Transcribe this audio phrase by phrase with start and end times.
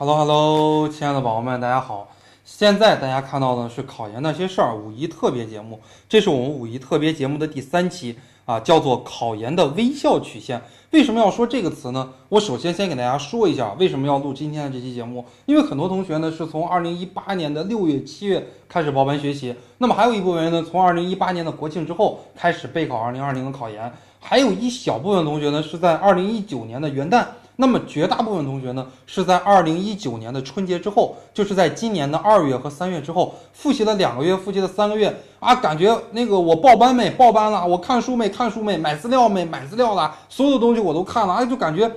[0.00, 2.06] Hello Hello，亲爱的宝宝们，大家好！
[2.44, 10.62] 现在大家看到的是考研那些事儿五一特别节目，这是我们五一特别节目的第三期啊，叫做考研的微笑曲线。
[10.92, 12.10] 为什么要说这个词呢？
[12.28, 27.26] 我首先先给大家说一下为什么要录今天的这期节目，因为很多同学呢是从二零一八年的六月、七月开始报班学习，那么还有一部分人呢从二零一八年的国庆之后开始备考二零二零的考研，还有一小部分同学呢是在二零一九年的元旦。
[27.60, 37.10] 那么绝大部分同学呢，是在二零一九年的春节之后，就是在今年的二月和三月之后，复习了两个月，复习了三个月啊，感觉那个我报班没？
[37.10, 38.28] 报班了，我看书没？
[38.28, 38.76] 看书没？
[38.76, 39.44] 买资料没？
[39.44, 41.90] 买资料了，所有的东西我都看了，哎，就感觉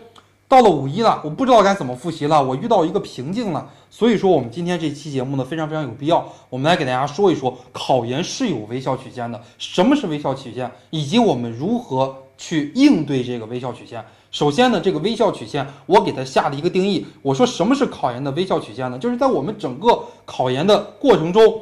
[0.47, 3.69] 到了五一了，我不知道该怎么复习了，我遇到一个瓶颈了。
[3.91, 14.03] 所以说，我们今天这期节目呢，非常非常有必要，我们来给大家说一说，考研是有微笑曲线的，什么是微笑曲线，以及我们如何去应对这个微笑曲线。
[14.31, 17.05] 首先呢，这个微笑曲线，我给它下了一个定义。
[17.21, 18.97] 我说什么是考研的微笑曲线呢？
[18.97, 21.61] 就是在我们整个考研的过程中，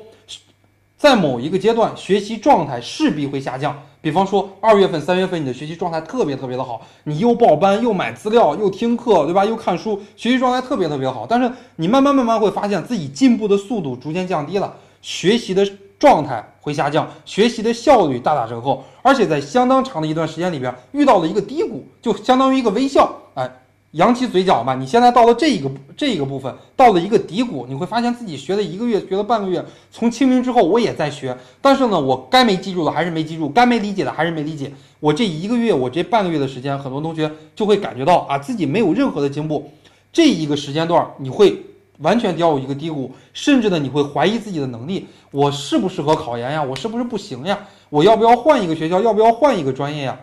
[0.95, 3.75] 在某一个阶段，学习状态势必会下降。
[4.01, 9.43] 比方说二月份、三月份，你的学习状态特别特别的好，你又报班，又买资料，又听课，对吧？
[9.43, 11.25] 又看书，学习状态特别特别好。
[11.27, 15.67] 但是你慢慢慢慢会发现自己进步的速度逐渐降低了，学习的。
[15.99, 23.51] 状态会下降，学习的效率大打折扣，而且在相当长的一段时间里边遇到了一个低谷，就相当于一个微笑，哎，
[23.91, 24.73] 扬起嘴角嘛。
[24.73, 29.61] 你现在到了这一个 这一个部分，到了一个低谷，你会发现自己学了一个月，学了半个月，
[29.91, 34.71] 从清明之后我也在学，但是呢，我该没记住的还是没记住，该没理解的还是没理解。
[35.01, 39.69] 我这一个月，我这半个月的时间，很多同学就会感觉到啊，自己没有任何的进步。
[40.13, 41.61] 这一个时间段，你会。
[41.99, 46.63] 完全掉入一个低谷，甚至呢，你会怀疑自己的能力，我适不适合考研呀？
[46.63, 47.59] 我是不是不行呀？
[47.89, 49.01] 我要不要换一个学校？
[49.01, 50.19] 要不要换一个专业呀？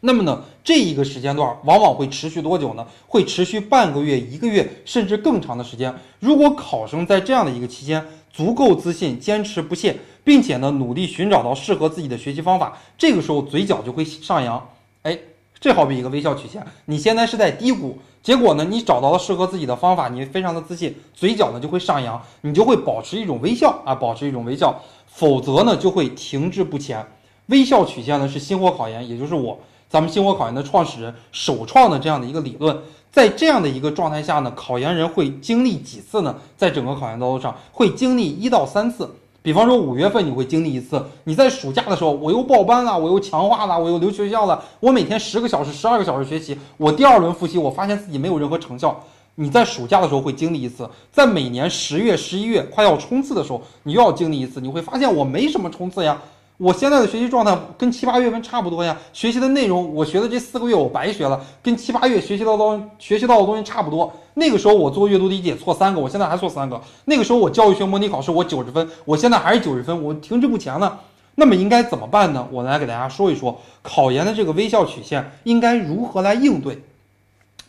[0.00, 2.86] 那么呢，这一个时间段往往会持续多久呢？
[3.06, 5.94] 会持续半个月、一个月，甚至更长的时间。
[6.20, 14.68] 如果考生在这样的一个期间足够自信、坚持不懈，并且呢，努力寻找到适合自己的学习方法，这个时候嘴角就会上扬。
[15.02, 15.18] 哎。
[15.60, 17.98] 这好比一个微笑曲线，你现在是在低谷，
[18.28, 27.02] 结果呢，你找到了适合自己的方法，你非常的自信，嘴角呢就会上扬，你就会保持一种微笑啊，保持一种微笑，否则呢就会停滞不前。
[27.46, 32.78] 微笑曲线呢是星火考研，也就是我咱们星火考研的创始人首创的这样的一个理论，
[33.10, 36.36] 在这样的一个状态下呢，考研人会经历几次呢？
[36.54, 39.10] 在整个考研道路上会经历一到三次。
[39.42, 49.02] 比方说五月份你会经历一次，你在暑假的时候我又报班了，我又强化了，我又留学校了，我每天十个小时、十二个小时学习，我第二轮复习，我发现自己没有任何成效。
[49.36, 56.20] 你在暑假的时候会经历一次，在每年十月、十一月快要冲刺的时候，你又要经历一次，你会发现我没什么冲刺呀。
[56.58, 64.12] 我现在的学习状态跟七八月份差不多呀，学习的内容我学的这四个月我白学了，跟七八月学习到东学习到的东西差不多。
[64.34, 66.80] 那个时候我做阅读理解错三个，我现在还错三个。
[67.04, 71.00] 那个时候我教育学模拟考试我九十分，我现在还是九十分，我停滞不前了。
[71.36, 72.44] 那么应该怎么办呢？
[72.50, 76.82] 我来给大家说一说考研的这个微笑曲线应该如何来应对。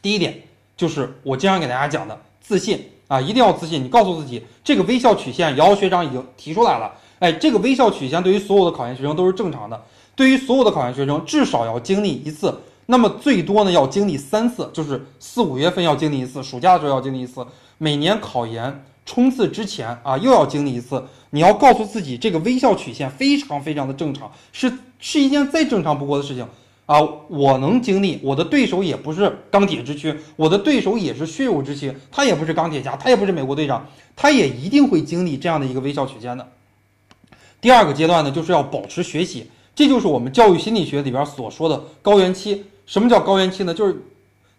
[0.02, 0.36] 第一点
[0.76, 3.84] 就是我经常给大家讲的自信啊，一定要自信。
[3.84, 6.92] 你告诉自己，这个微笑曲线，姚学长已经提出来了。
[7.20, 9.82] 哎，这个微笑曲线对于所有的考研学生都是正常的。
[10.16, 17.46] 对于所有的考研学生，至少要经历一次，那么最多呢要经历三次，就是四五月份要经历一次，暑假的时候要经历一次，
[17.78, 21.04] 每年考研冲刺之前啊又要经历一次。
[21.32, 26.44] 你要告诉自己，这个微笑曲线非常非常的正常，是是一件再正常不过的事情
[26.88, 26.98] 啊！
[27.28, 36.48] 我能经历，我的对手也不是钢铁之躯，我的对手也是血肉之躯，他也不是钢铁侠，他也不是美国队长，他也一定会经历这样的一个微笑曲线的。
[37.62, 42.66] 第二个阶段呢，就是要保持学习，这就是我们教育心理学里边所说的高原期。
[42.86, 43.74] 什么叫高原期呢？
[43.74, 44.04] 就是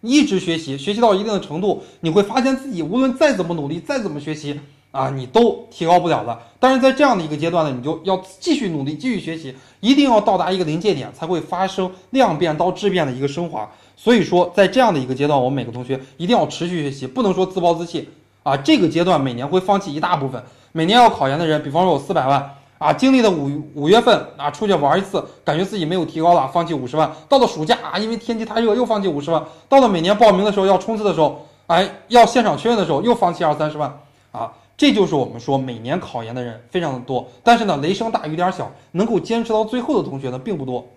[0.02, 4.60] 一直学习，学习到一定的程度，你会发现自己无论再怎么努力，再怎么学习
[4.92, 6.38] 啊，你都提高不了了。
[6.58, 13.68] 但是在这样的一个阶段呢，你就要继续努力，继续学习，一定要到达一个临界点，才会发生量变到质变的一个升华。
[13.96, 18.08] 所以说，在这样的一个阶段，我们每个同学一定要持续学习，不能说自暴自弃
[18.42, 18.56] 啊。
[18.56, 20.42] 这个阶段每年会放弃一大部分，
[20.72, 22.54] 每年要考研的人，比方说有四百万。
[22.80, 27.12] 啊，经历了五五月份啊，出去玩一次，感觉自己没有提高了，放弃五十万。
[27.28, 29.44] 到了暑假啊，因为天气太热，又放弃五十万。
[29.68, 34.00] 到了每年报名的时候要冲刺的时候，哎，要现场确认的时候又放弃二三十万。
[34.32, 40.88] 啊，这就是我们说每年考研的人非常的多，但是呢，雷声大雨点小，能够坚持到最后的同学呢并不多。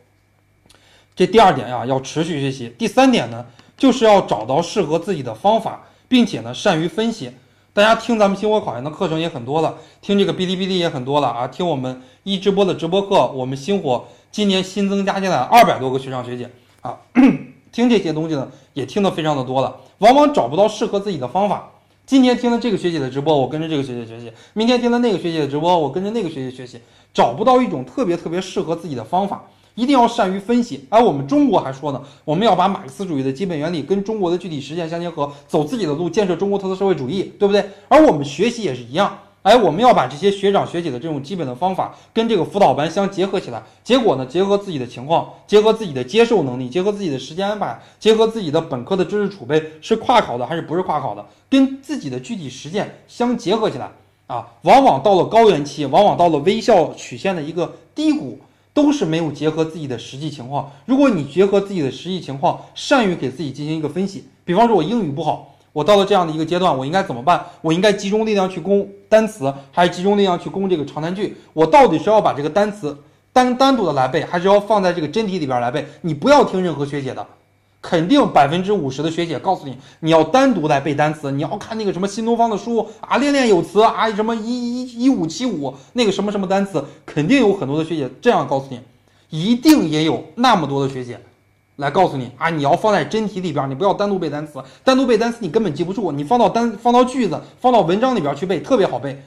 [1.14, 2.74] 这第二点呀，要持续学习。
[2.80, 3.46] 第三点呢，
[3.76, 7.30] 就是要找到适合自己的方法，并且呢，善于分析。
[7.76, 16.48] 大家听咱们星火考研的课程也很多了，听这个哔哩哔哩也很多了啊，听我们一直播的直播课，我们星火今年新增加进来二百多个学长学姐
[16.82, 17.00] 啊，
[17.74, 21.72] 听这些东西呢也听得非常的多了，往往找不到适合自己的方法，
[22.06, 26.80] 今天听了这个学姐的直播，我跟着这个学姐学习；明天听了那个学姐的直播，我跟着那个学姐学习。
[27.12, 29.44] 找不到一种特别特别适合自己的方法，
[29.76, 30.86] 一定要善于分析。
[30.90, 37.64] 而我们中国还说呢，我们要把马克思主义的基本原理跟中国的具体实践相结合，走自己的路，建设中国特色社会主义，对不对？
[37.88, 39.18] 而我们学习也是一样。
[39.44, 53.92] 哎，我们要把这些学长学姐的这种基本的方法跟这个辅导班相结合起来，结果呢，结合自己的情况，结合自己的接受能力，结合自己的时间安排，结合自己的本科的知识储备，是跨考的还是不是跨考的，跟自己的具体实践相结合起来
[54.28, 58.40] 啊，往往到了高原期，往往到了微笑曲线的一个低谷，
[58.74, 60.72] 都是没有结合自己的实际情况。
[60.86, 65.56] 如果你结合自己的实际情况，善于给自己进行一个分析，比方说我英语不好。
[65.72, 67.44] 我到了这样的一个阶段，我应该怎么办？
[67.62, 71.36] 我应该集中力量去攻单词，还是集中力量去攻这个长难句？
[71.54, 72.96] 我到底是要把这个单词
[73.32, 75.88] 单单独的来背，还是要放在这个真题里边来背？
[76.02, 77.26] 你不要听任何学姐的，
[77.84, 88.80] 肯定百分之五十的学姐告诉你，你要单独来背单词，你要看那个什么新东方的书啊，练练有词啊，什么一一一五七五那个什么什么单词，肯定有很多的学姐这样告诉你，
[89.30, 91.20] 一定也有那么多的学姐。
[91.78, 99.22] 来告诉你啊，你要放在真题里边，你不要单独背单词，单独背单词你根本记不住，你放到单放到句子，放到文章里边去背，特别好背，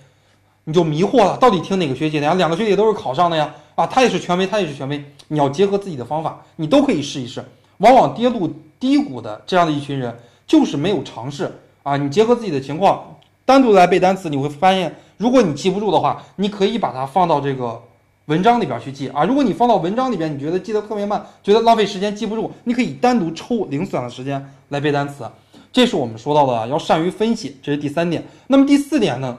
[0.64, 2.34] 你就迷惑了，到底听哪个学姐的呀？
[2.34, 7.44] 两个学姐都是考上的呀，啊，她也是权威，她也是权威，你要结合自己的方法，你都可以试一试。
[7.78, 11.52] 往往跌入低谷的这样的一群人，就是没有尝试
[11.82, 11.96] 啊。
[11.96, 17.82] 你结合自己的情况，单独来背单词，你会发现，如果你记不住的话，你可以把它放到这个。
[18.26, 25.24] 文章里边去记啊，如果你放到文章里边，你觉得记得特别慢，觉得浪费时间记不住，你可以单独抽零散的时间来背单词。
[25.72, 28.24] 这是我们说到的，要善于分析，这是第三点。
[28.48, 29.38] 那么第四点呢，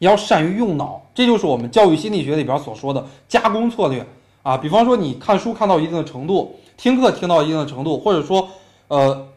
[0.00, 4.04] 要善于用脑，这就是我们教育心理学里边所说的加工策略
[4.42, 4.58] 啊。
[4.58, 8.48] 比方说，你看书看到一定的程度，听课听到一定的程度，或者说，
[8.88, 9.28] 呃。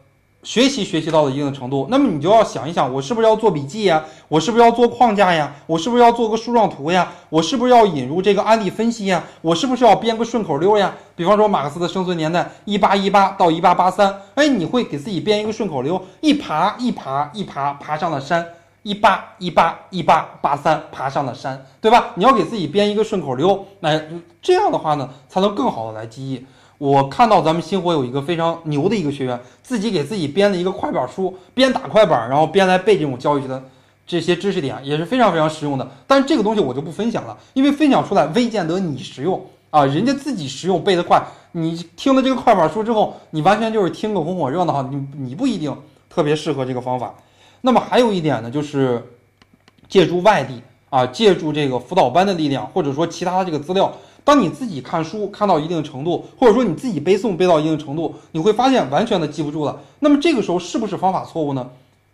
[0.42, 4.02] 学习学习到了一定的程度，那么你就要想一想，我是不是要做笔记呀？
[4.26, 5.54] 我是不是要做框架呀？
[5.66, 7.12] 我是不是要做个树状图呀？
[7.28, 9.22] 我是不是要引入这个案例分析呀？
[9.42, 10.94] 我是不是要编个顺口溜呀？
[11.14, 18.46] 比方说马克思的生存年代一八一八到一八八三，哎，你会给自己编一个顺口溜，一爬一爬一爬爬上了山，
[18.82, 22.12] 一八一八一八八三爬上了山，对吧？
[22.14, 24.00] 你要给自己编一个顺口溜，那
[24.40, 26.46] 这样的话呢，才能更好的来记忆。
[26.80, 33.62] 我看到咱们星火有一个非常牛的一个学员，自己给自己编了一个快板书，边打快板，然后边来背这种教育学的
[34.06, 35.86] 这些知识点，也是非常非常实用的。
[36.06, 39.84] 但是这个东西我就不分享了，因为分享出来未见得你实用啊。
[39.84, 41.22] 人家自己实用，背得快，
[41.52, 45.76] 你听了这个快板书之后，你完全就是听个红火热闹，你你不一定
[46.08, 47.14] 特别适合这个方法。
[47.60, 49.06] 那么还有一点呢，就是
[49.86, 53.92] 借助外地啊，借助这个辅导班的力量，或者说其他的这个资料。
[54.24, 59.80] 当你自己看书看到一定程度，或者说你自己背诵背到一定程度，你会发现完全的记不住了。
[59.98, 61.68] 那么这个时候是不是方法错误呢？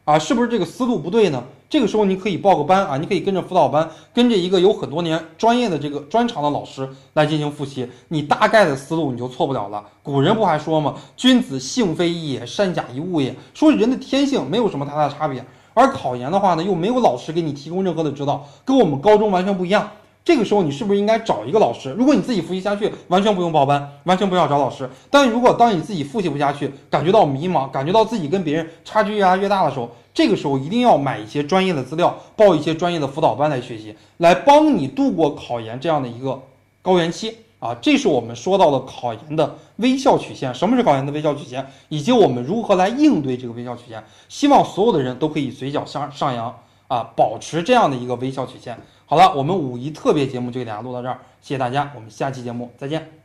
[0.04, 1.42] 啊，是不是这个思路不对呢？
[1.68, 9.84] 这个时候你可以报个班啊，你可以跟着辅导班，跟着一个有很多年专业的这个专长的老师来进行复习，你大概的思路你就错不了了。
[10.04, 10.94] 古人不还说吗？
[11.16, 13.34] 君子性非异也，善假一物也。
[13.52, 15.44] 说人的天性没有什么太大差别，
[15.74, 19.90] 而考研的话呢，又没有老师给你提供任何的指导，跟我们高中完全不一样。
[20.26, 21.92] 这个时候你是不是应该找一个老师？
[21.92, 24.90] 如果你自己复习下去，完全不用报班，完全不要找老师。
[25.08, 36.42] 但如果当你自己复习不下去，感觉到迷茫，感觉到自己跟别人差距越来越大的时候，这个时候一定要买一些专业的资料，报一些专业的辅导班来学习，来帮你度过考研这样的一个
[36.82, 37.76] 高原期啊！
[37.80, 40.52] 这是我们说到的考研的微笑曲线。
[40.52, 41.64] 什么是考研的微笑曲线？
[41.88, 44.02] 以及我们如何来应对这个微笑曲线？
[44.28, 46.52] 希望所有的人都可以嘴角向上扬
[46.88, 48.76] 啊，保持这样的一个微笑曲线。
[49.06, 53.15] 好了，我们五一特别节目就给大家录到这儿，谢谢大家，我们下期节目再见。